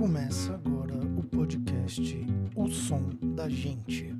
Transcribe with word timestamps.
Começa 0.00 0.54
agora 0.54 0.94
o 1.18 1.22
podcast 1.24 2.26
O 2.56 2.66
Som 2.68 3.10
da 3.36 3.50
Gente. 3.50 4.14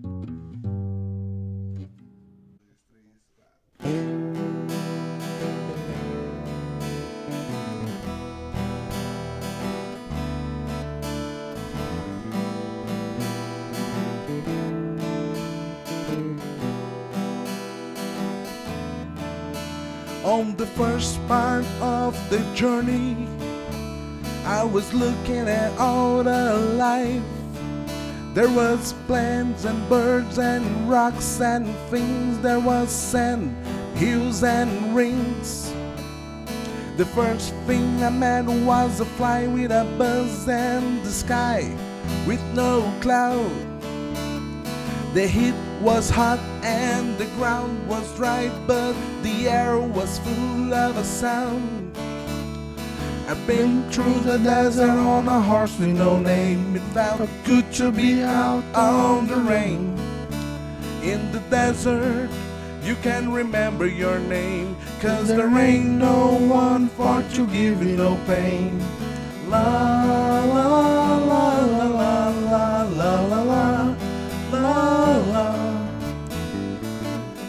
On 20.23 20.53
the 20.57 20.67
first 20.77 21.19
part 21.27 21.65
of 21.81 22.15
the 22.29 22.37
journey, 22.55 23.17
I 24.51 24.65
was 24.65 24.93
looking 24.93 25.49
at 25.49 25.79
all 25.79 26.25
the 26.25 26.57
life. 26.75 27.23
There 28.35 28.49
was 28.49 28.95
plants 29.07 29.65
and 29.65 29.89
birds 29.89 30.41
and 30.41 30.91
rocks 30.91 31.41
and 31.41 31.73
things. 31.89 32.37
There 32.41 32.59
was 32.59 32.91
sand, 32.91 33.55
hills 33.97 34.43
and 34.43 34.93
rings. 34.93 35.73
The 36.97 37.07
first 37.07 37.55
thing 37.69 38.03
I 38.03 38.11
met 38.11 38.45
was 38.47 38.99
a 38.99 39.05
fly 39.05 39.47
with 39.47 39.71
a 39.71 39.85
buzz 39.97 40.49
and 40.49 41.01
the 41.05 41.13
sky 41.13 41.73
with 42.27 42.43
no 42.53 42.93
cloud. 43.01 43.55
The 45.15 45.29
heat 45.29 45.55
was 45.81 46.11
hot 46.11 46.41
and 46.65 47.17
the 47.19 47.27
ground 47.39 47.87
was 47.87 48.05
dry, 48.17 48.51
but 48.67 48.97
the 49.23 49.49
air 49.49 49.79
was 49.79 50.19
full 50.19 50.75
of 50.75 50.97
a 50.97 51.05
sound. 51.05 51.80
I've 53.31 53.47
been 53.47 53.89
through 53.93 54.23
the 54.23 54.39
desert 54.39 54.91
on 54.91 55.29
a 55.29 55.41
horse 55.41 55.79
with 55.79 55.91
no 55.91 56.19
name. 56.19 56.75
It 56.75 56.83
felt 56.93 57.31
good 57.45 57.73
to 57.75 57.93
be 57.93 58.25
out 58.25 58.65
on 58.75 59.29
the 59.29 59.37
rain. 59.37 59.97
In 61.05 61.31
the 61.31 61.39
desert, 61.49 62.29
you 62.83 62.97
can 62.97 63.31
remember 63.31 63.87
your 63.87 64.19
name, 64.19 64.77
cause 65.01 65.29
there 65.29 65.57
ain't 65.57 65.87
no 65.87 66.39
one 66.39 66.89
for 66.89 67.23
to 67.35 67.47
give 67.47 67.85
you 67.85 67.97
no 67.97 68.19
pain. 68.27 68.83
La 69.49 70.43
la 70.43 70.69
la 70.75 71.17
la 71.17 71.59
la 71.65 71.87
la 71.87 72.29
la 72.35 72.83
la 72.83 73.23
la 73.23 73.45
la 74.51 74.75
la. 75.31 75.47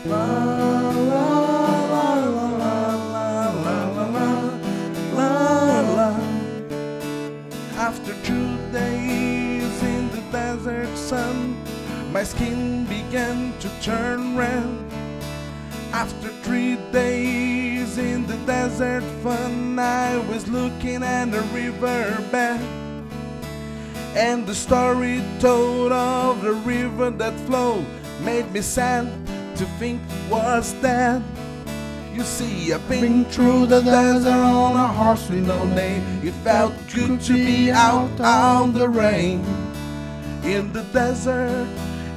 La 0.06 0.61
my 12.22 12.25
skin 12.25 12.86
began 12.86 13.52
to 13.58 13.67
turn 13.81 14.38
red. 14.38 14.64
After 15.91 16.28
three 16.44 16.75
days 16.91 17.97
in 17.97 18.28
the 18.28 18.38
desert 18.45 19.02
fun, 19.23 19.80
I 19.80 20.19
was 20.30 20.47
looking 20.47 21.02
at 21.02 21.33
a 21.33 21.41
riverbed. 21.52 22.61
And 24.13 24.45
the 24.45 24.53
story 24.53 25.23
told 25.39 25.91
of 25.91 26.44
the 26.44 26.53
river 26.53 27.09
that 27.09 27.33
flowed 27.47 27.88
made 28.23 28.52
me 28.52 28.61
sad 28.61 29.08
to 29.56 29.66
think 29.80 30.00
was 30.30 30.73
dead. 30.73 31.23
You 32.13 32.22
see, 32.22 32.72
I've 32.72 32.88
been 32.88 33.25
through 33.25 33.66
the 33.66 33.81
desert 33.81 34.30
on 34.30 34.75
a 34.75 34.88
horse 34.88 35.28
with 35.28 35.47
no 35.47 35.66
name. 35.73 36.03
It 36.22 36.35
felt 36.44 36.73
good 36.94 37.19
to 37.22 37.33
be 37.33 37.72
out 37.72 38.22
on 38.22 38.73
the 38.73 38.88
rain. 38.88 39.44
In 40.44 40.72
the 40.72 40.83
desert, 40.94 41.67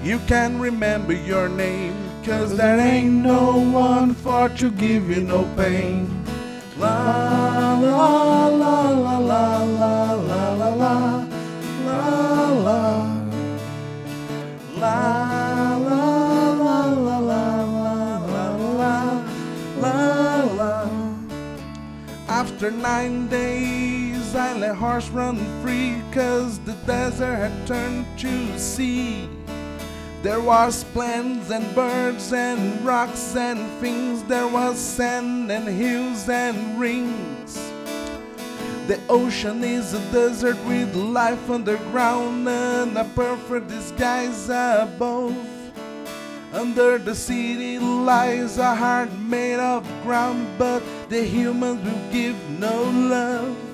you 0.04 0.18
can 0.26 0.60
remember 0.60 1.14
your 1.14 1.48
name. 1.48 1.94
Cause 2.24 2.56
there 2.56 2.78
ain't 2.78 3.22
no 3.22 3.58
one 3.58 4.14
for 4.14 4.50
to 4.50 4.70
give 4.70 5.08
you 5.08 5.22
no 5.22 5.44
pain. 5.56 6.08
La 6.78 7.78
la 7.78 8.46
la 8.48 8.48
la 8.48 8.90
la 8.90 9.18
la 9.18 9.62
la 9.62 10.12
la 10.12 10.52
la 10.52 11.14
la 11.86 12.48
la 12.60 13.14
La 14.76 15.24
After 22.28 22.70
nine 22.70 23.28
days 23.28 24.34
I 24.34 24.58
let 24.58 24.74
horse 24.74 25.08
run 25.10 25.36
free 25.62 26.02
Cause 26.12 26.58
the 26.60 26.72
desert 26.86 27.36
had 27.36 27.66
turned 27.66 28.06
to 28.18 28.58
sea 28.58 29.28
There 30.24 30.40
was 30.40 30.84
plants 30.84 31.50
and 31.50 31.74
birds 31.74 32.32
and 32.32 32.82
rocks 32.82 33.36
and 33.36 33.60
things 33.78 34.22
There 34.22 34.48
was 34.48 34.78
sand 34.78 35.52
and 35.52 35.68
hills 35.68 36.26
and 36.30 36.80
rings 36.80 37.60
the 38.86 39.00
ocean 39.08 39.64
is 39.64 39.94
a 39.94 40.12
desert 40.12 40.62
with 40.66 40.94
life 40.94 41.48
underground 41.48 42.46
and 42.46 42.98
a 42.98 43.04
perfect 43.16 43.68
disguise 43.68 44.50
above. 44.50 45.34
Under 46.52 46.98
the 46.98 47.14
city 47.14 47.78
lies 47.78 48.58
a 48.58 48.74
heart 48.74 49.10
made 49.18 49.58
of 49.58 49.88
ground, 50.02 50.46
but 50.58 50.82
the 51.08 51.24
humans 51.24 51.82
will 51.82 52.12
give 52.12 52.36
no 52.50 52.84
love. 52.84 53.73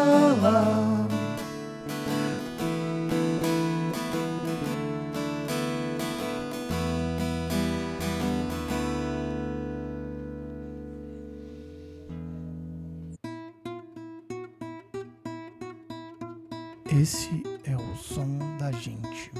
Esse 17.01 17.41
é 17.65 17.75
o 17.75 17.95
som 17.97 18.37
da 18.59 18.71
gente. 18.73 19.31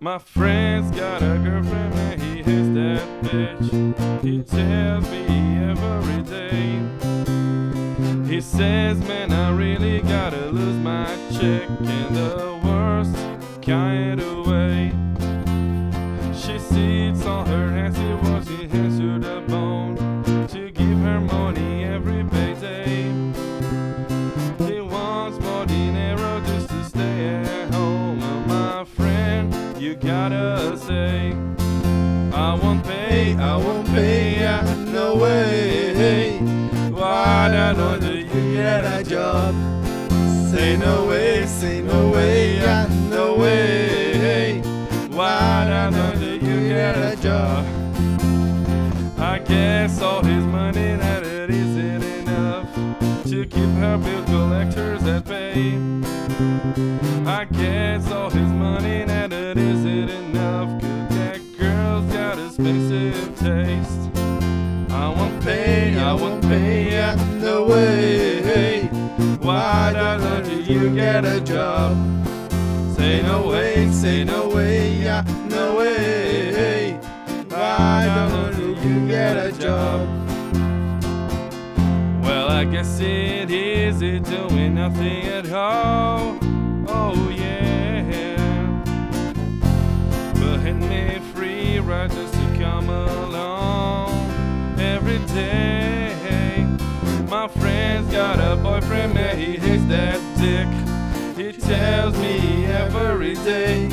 My 0.00 0.18
friend's 0.18 0.90
got 0.92 1.22
a 1.22 1.36
girlfriend 1.36 1.94
and 1.94 2.22
he 2.22 2.42
hates 2.42 2.68
that 2.72 3.02
bitch. 3.22 3.70
He 4.22 4.42
tells 4.42 5.06
me 5.10 5.26
every 5.60 6.22
day. 6.22 6.80
He 8.26 8.40
says, 8.40 8.98
man, 9.06 9.30
I 9.30 9.50
really 9.50 10.00
gotta 10.00 10.46
lose 10.50 10.78
my 10.78 11.14
chick 11.32 11.68
in 11.68 12.14
the 12.14 12.58
worst 12.64 13.14
kind 13.60 14.22
of 14.22 14.46
way. 14.46 14.90
She 16.32 16.58
sits 16.58 17.26
on 17.26 17.41
get 38.52 38.84
a 38.84 39.02
job? 39.02 39.54
Say 40.50 40.76
no 40.76 41.06
way, 41.06 41.46
say 41.46 41.80
no 41.80 42.10
way, 42.10 42.56
yeah, 42.56 42.86
no 43.08 43.34
way. 43.34 44.60
Why 45.10 45.88
don't 45.90 46.18
do 46.18 46.34
you 46.34 46.68
get 46.68 46.96
a 46.96 47.16
job? 47.16 47.64
I 49.18 49.38
guess 49.38 50.00
all 50.02 50.22
his 50.22 50.44
money 50.44 50.96
that 50.96 51.22
it 51.22 51.50
isn't 51.50 52.02
enough 52.02 52.68
to 53.24 53.46
keep 53.46 53.70
her 53.82 53.98
bill 53.98 54.24
collectors 54.24 55.02
at 55.04 55.24
bay. 55.24 55.78
I 57.26 57.44
guess 57.44 58.10
all 58.10 58.30
his 58.30 58.50
money 58.50 59.04
that 59.04 59.32
it 59.32 59.56
isn't 59.56 59.91
say 74.02 74.24
no 74.24 74.48
way, 74.48 74.94
yeah, 74.94 75.22
no 75.48 75.76
way. 75.76 76.98
Why 77.50 78.04
don't 78.12 78.58
know, 78.58 78.82
you 78.82 79.06
get 79.06 79.36
a 79.36 79.52
job? 79.52 80.00
Well, 82.20 82.48
I 82.50 82.64
guess 82.64 82.98
it 82.98 83.48
is 83.48 84.02
it 84.02 84.24
doing 84.24 84.74
nothing 84.74 85.26
at 85.26 85.52
all. 85.52 86.36
Oh 86.88 87.28
yeah. 87.30 88.02
But 90.34 90.58
hit 90.58 90.74
me 90.74 91.20
free 91.32 91.78
right 91.78 92.10
just 92.10 92.34
to 92.34 92.58
come 92.58 92.88
along 92.88 94.10
every 94.80 95.20
day. 95.32 96.66
My 97.28 97.46
friend's 97.46 98.10
got 98.10 98.40
a 98.40 98.56
boyfriend, 98.56 99.14
man, 99.14 99.38
he 99.38 99.58
hates 99.58 99.84
that 99.84 100.18
dick. 100.38 100.91
He 103.44 103.88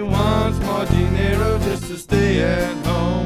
wants 0.00 0.58
more 0.60 0.86
dinero 0.86 1.58
just 1.58 1.84
to 1.88 1.98
stay 1.98 2.40
at 2.40 2.86
home. 2.86 3.23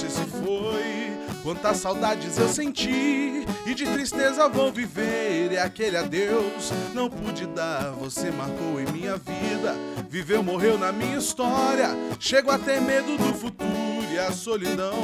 Você 0.00 0.08
se 0.08 0.24
foi, 0.24 1.12
quantas 1.42 1.76
saudades 1.76 2.38
eu 2.38 2.48
senti 2.48 3.44
e 3.66 3.74
de 3.74 3.84
tristeza 3.84 4.48
vou 4.48 4.72
viver. 4.72 5.52
E 5.52 5.58
aquele 5.58 5.96
adeus 5.96 6.72
não 6.94 7.10
pude 7.10 7.46
dar, 7.46 7.90
você 7.90 8.30
marcou 8.30 8.80
em 8.80 8.90
minha 8.90 9.16
vida, 9.16 9.76
viveu, 10.08 10.42
morreu 10.42 10.78
na 10.78 10.90
minha 10.90 11.18
história. 11.18 11.90
Chego 12.18 12.50
a 12.50 12.58
ter 12.58 12.80
medo 12.80 13.18
do 13.18 13.34
futuro 13.34 13.70
e 14.10 14.18
a 14.18 14.32
solidão 14.32 14.94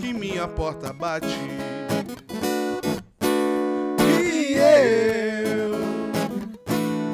que 0.00 0.12
minha 0.12 0.48
porta 0.48 0.92
bate. 0.92 1.38
E 4.00 4.54
eu 4.54 5.70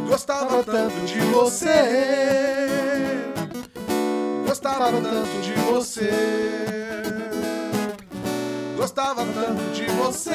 gostava 0.09 0.65
tanto 0.65 0.97
de 1.05 1.21
você. 1.21 1.69
Gostava 4.47 4.93
tanto 4.93 5.41
de 5.43 5.53
você. 5.71 6.58
Gostava 8.99 9.25
tanto 9.27 9.63
de 9.75 9.85
você. 9.93 10.33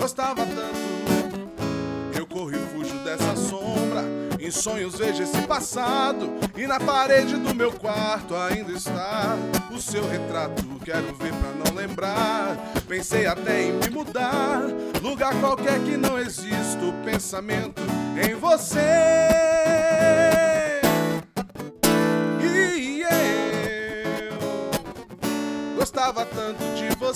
Gostava 0.00 0.46
tanto. 0.46 2.16
Eu 2.16 2.26
corro 2.26 2.50
e 2.50 2.54
fujo 2.54 2.94
dessa 3.00 3.36
sombra. 3.36 4.02
Em 4.40 4.50
sonhos 4.50 4.96
vejo 4.96 5.22
esse 5.22 5.42
passado. 5.42 6.30
E 6.56 6.66
na 6.66 6.80
parede 6.80 7.36
do 7.36 7.54
meu 7.54 7.70
quarto 7.72 8.34
ainda 8.34 8.72
está 8.72 9.36
o 9.70 9.78
seu 9.78 10.08
retrato. 10.08 10.64
Quero 10.82 11.14
ver 11.14 11.34
pra 11.34 11.50
não 11.62 11.76
lembrar. 11.76 12.56
Pensei 12.88 13.26
até 13.26 13.64
em 13.64 13.72
me 13.72 13.90
mudar. 13.90 14.62
Lugar 15.02 15.38
qualquer 15.40 15.78
que 15.80 15.98
não 15.98 16.18
exista 16.18 16.82
o 16.86 17.04
pensamento 17.04 17.82
em 18.16 18.34
você. 18.34 19.61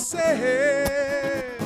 Você. 0.07 1.57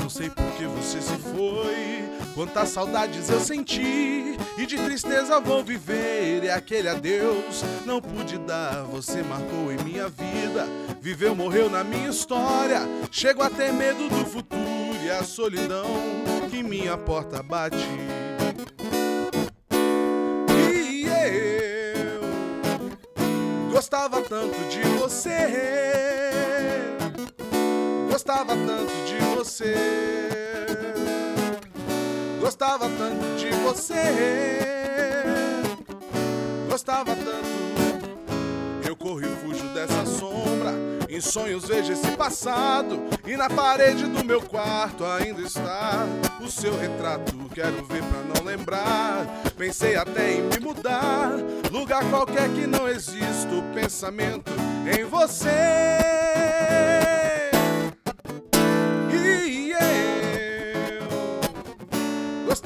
Não 0.00 0.10
sei 0.10 0.30
por 0.30 0.44
que 0.56 0.64
você 0.66 1.00
se 1.00 1.16
foi, 1.16 2.03
quantas 2.34 2.70
saudades 2.70 3.30
eu 3.30 3.40
senti 3.40 4.36
e 4.58 4.66
de 4.66 4.76
tristeza 4.76 5.40
vou 5.40 5.62
viver. 5.62 6.44
E 6.44 6.50
aquele 6.50 6.88
adeus 6.88 7.62
não 7.86 8.00
pude 8.00 8.36
dar, 8.38 8.82
você 8.84 9.22
marcou 9.22 9.72
em 9.72 9.78
minha 9.84 10.08
vida, 10.08 10.66
viveu, 11.00 11.34
morreu 11.34 11.70
na 11.70 11.84
minha 11.84 12.10
história. 12.10 12.82
Chego 13.10 13.42
a 13.42 13.50
ter 13.50 13.72
medo 13.72 14.08
do 14.08 14.26
futuro 14.26 14.64
e 15.04 15.10
a 15.10 15.22
solidão 15.22 15.86
que 16.50 16.62
minha 16.62 16.96
porta 16.96 17.42
bate. 17.42 17.76
E 20.50 21.06
eu 21.06 22.22
gostava 23.70 24.20
tanto 24.22 24.58
de 24.68 24.80
você. 24.98 25.32
Gostava 28.10 28.54
tanto 28.56 28.92
de 29.06 29.18
você. 29.36 30.23
Gostava 32.64 32.88
tanto 32.88 33.36
de 33.36 33.50
você. 33.56 33.94
Gostava 36.66 37.14
tanto. 37.14 38.88
Eu 38.88 38.96
corro 38.96 39.20
e 39.20 39.26
fujo 39.26 39.68
dessa 39.74 40.06
sombra. 40.06 40.72
Em 41.06 41.20
sonhos 41.20 41.66
vejo 41.66 41.92
esse 41.92 42.10
passado. 42.12 42.98
E 43.26 43.36
na 43.36 43.50
parede 43.50 44.06
do 44.06 44.24
meu 44.24 44.40
quarto 44.40 45.04
ainda 45.04 45.42
está 45.42 46.06
o 46.40 46.50
seu 46.50 46.74
retrato. 46.74 47.34
Quero 47.54 47.84
ver 47.84 48.02
pra 48.02 48.22
não 48.34 48.42
lembrar. 48.42 49.26
Pensei 49.58 49.94
até 49.94 50.32
em 50.32 50.44
me 50.44 50.58
mudar. 50.58 51.32
Lugar 51.70 52.02
qualquer 52.08 52.48
que 52.48 52.66
não 52.66 52.88
exista 52.88 53.54
o 53.54 53.74
pensamento 53.74 54.50
em 54.90 55.04
você. 55.04 56.53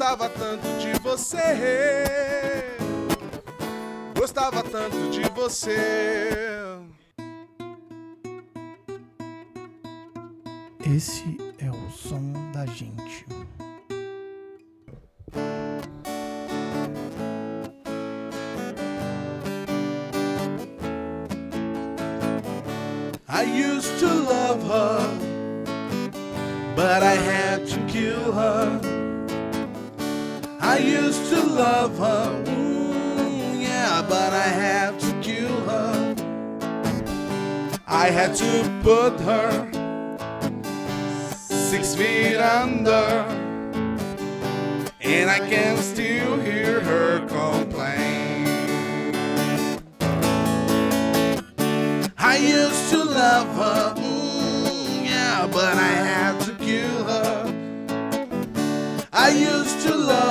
Gostava 0.08 0.28
tanto 0.30 0.66
de 0.78 0.98
você. 1.00 2.76
Gostava 4.16 4.62
tanto 4.62 5.10
de 5.10 5.28
você. 5.28 5.76
Esse 10.80 11.36
é 11.58 11.70
o 11.70 11.90
som 11.90 12.32
da 12.52 12.64
gente. 12.64 13.26
I 23.28 23.44
used 23.44 23.98
to 23.98 24.06
love 24.06 24.62
her, 24.62 25.00
but 26.74 27.02
I 27.02 27.14
had 27.14 27.66
to 27.66 27.78
kill 27.92 28.32
her. 28.32 28.97
I 30.68 30.76
used 30.76 31.30
to 31.30 31.42
love 31.42 31.96
her, 31.96 32.44
mm, 32.44 33.62
yeah, 33.62 34.04
but 34.06 34.34
I 34.34 34.48
had 34.64 35.00
to 35.00 35.12
kill 35.22 35.56
her. 35.70 36.14
I 37.86 38.10
had 38.10 38.34
to 38.36 38.80
put 38.82 39.18
her 39.20 39.50
six 41.32 41.94
feet 41.94 42.36
under, 42.36 43.24
and 45.00 45.30
I 45.30 45.38
can 45.38 45.78
still 45.78 46.38
hear 46.38 46.80
her 46.80 47.26
complain. 47.26 48.46
I 52.18 52.36
used 52.36 52.90
to 52.90 53.04
love 53.04 53.48
her, 53.56 53.94
mm, 53.94 55.06
yeah, 55.06 55.48
but 55.50 55.74
I 55.78 55.92
had 56.12 56.38
to 56.42 56.52
kill 56.56 57.04
her. 57.04 57.54
I 59.10 59.30
used 59.30 59.80
to 59.86 59.94
love 59.94 60.27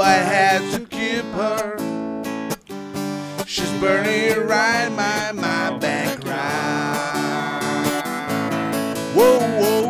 I 0.00 0.14
had 0.14 0.60
to 0.72 0.80
keep 0.86 1.24
her. 1.34 1.76
She's 3.46 3.70
burning 3.80 4.46
right 4.46 4.88
my 4.90 5.32
my 5.32 5.76
background. 5.78 6.38
Whoa, 9.16 9.38
whoa, 9.60 9.87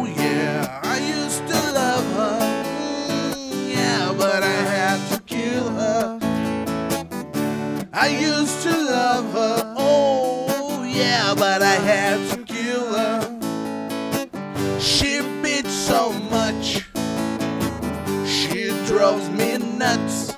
nuts. 19.79 20.37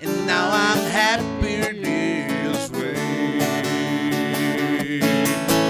And 0.00 0.26
now 0.26 0.48
I'm 0.50 0.78
happier 0.90 1.72
this 1.74 2.70
way. 2.70 2.94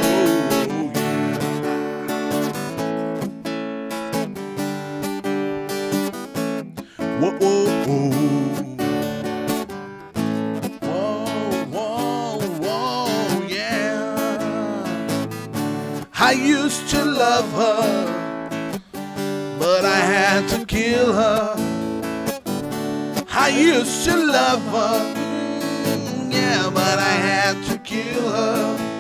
Oh, 0.05 0.93
yeah. 0.95 1.39
Whoa, 7.21 7.33
whoa, 7.39 7.67
whoa. 7.87 8.19
I 16.21 16.33
used 16.33 16.91
to 16.91 17.05
love 17.05 17.51
her, 17.53 18.05
but 19.59 19.85
I 19.87 19.97
had 19.97 20.49
to 20.49 20.67
kill 20.67 21.13
her. 21.15 21.68
I 23.41 23.51
used 23.51 24.05
to 24.07 24.17
love 24.17 24.63
her, 24.63 25.15
yeah, 26.29 26.69
but 26.75 26.99
I 26.99 27.15
had 27.29 27.65
to 27.67 27.79
kill 27.79 28.33
her. 28.33 28.98